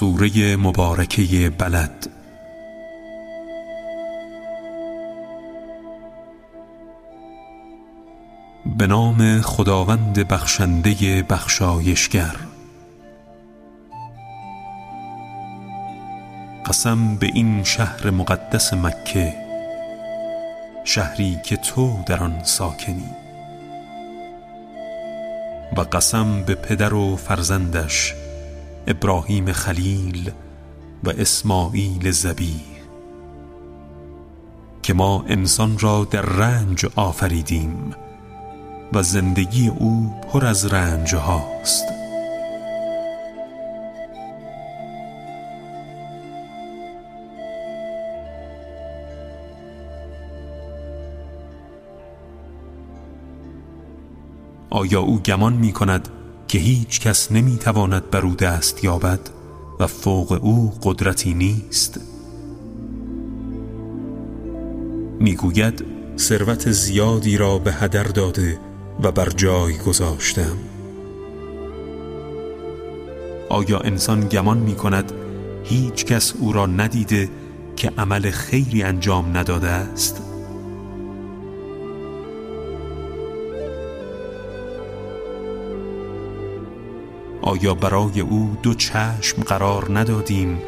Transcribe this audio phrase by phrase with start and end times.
[0.00, 2.08] سوره مبارکه بلد.
[8.78, 12.36] به نام خداوند بخشنده بخشایشگر.
[16.66, 19.34] قسم به این شهر مقدس مکه
[20.84, 23.10] شهری که تو در آن ساکنی.
[25.76, 28.14] و قسم به پدر و فرزندش
[28.86, 30.30] ابراهیم خلیل
[31.04, 32.60] و اسماعیل زبی
[34.82, 37.94] که ما انسان را در رنج آفریدیم
[38.92, 41.84] و زندگی او پر از رنج هاست.
[54.70, 56.08] آیا او گمان می کند
[56.50, 59.20] که هیچ کس نمی تواند بر او دست یابد
[59.80, 62.00] و فوق او قدرتی نیست
[65.20, 65.84] می‌گوید
[66.18, 68.58] ثروت زیادی را به هدر داده
[69.02, 70.56] و بر جای گذاشتم
[73.48, 75.12] آیا انسان گمان می کند
[75.64, 77.28] هیچ کس او را ندیده
[77.76, 80.29] که عمل خیری انجام نداده است؟
[87.42, 90.62] آیا برای او دو چشم قرار ندادیم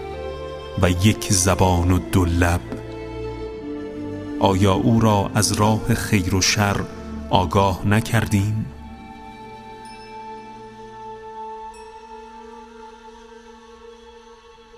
[0.82, 2.60] و یک زبان و دو لب؟
[4.40, 6.80] آیا او را از راه خیر و شر
[7.30, 8.66] آگاه نکردیم؟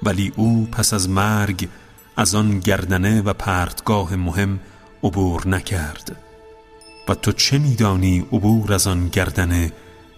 [0.03, 1.69] ولی او پس از مرگ
[2.17, 4.61] از آن گردنه و پرتگاه مهم
[5.03, 6.17] عبور نکرد.
[7.09, 9.73] و تو چه میدانی عبور از آن گردنه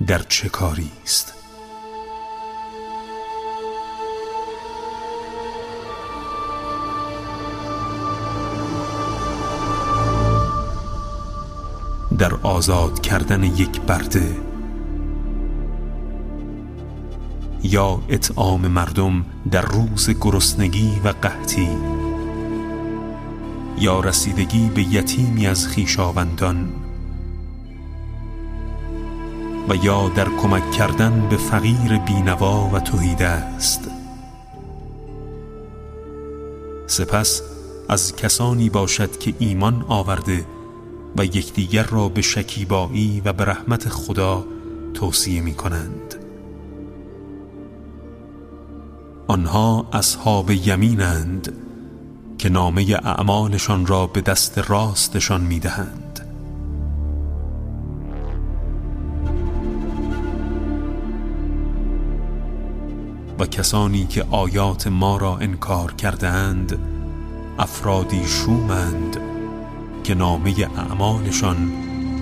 [0.06, 1.34] در چه کاری است؟
[12.18, 14.36] در آزاد کردن یک برده
[17.62, 21.68] یا اطعام مردم در روز گرسنگی و قحطی.
[23.78, 26.68] یا رسیدگی به یتیمی از خیشاوندان.
[29.68, 33.90] و یا در کمک کردن به فقیر بینوا و توحیده است.
[36.86, 37.42] سپس
[37.88, 40.55] از کسانی باشد که ایمان آورده
[41.18, 44.44] و یکدیگر را به شکیبایی و به رحمت خدا
[44.94, 46.14] توصیه می کنند
[49.26, 51.52] آنها اصحاب یمینند
[52.38, 56.20] که نامه اعمالشان را به دست راستشان می دهند
[63.38, 66.78] و کسانی که آیات ما را انکار کرده اند
[67.58, 69.35] افرادی شومند
[70.06, 71.72] که نامه اعمالشان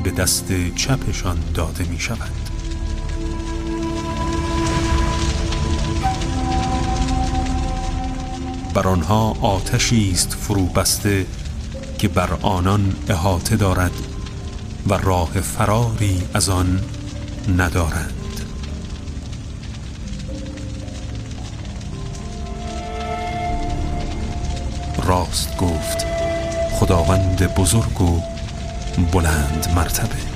[0.03, 2.31] به دست چپشان داده می شود
[8.75, 11.27] بر آنها آتشی است فرو بسته
[11.99, 13.93] که بر آنان احاطه دارد
[14.89, 16.81] و راه فراری از آن
[17.59, 18.41] ندارند.
[25.07, 26.04] راست گفت.
[26.85, 28.21] خداوند بزرگ و
[29.13, 30.34] بلند مرتبه.